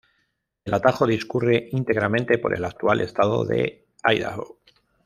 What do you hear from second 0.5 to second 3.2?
El atajo discurre íntegramente por el actual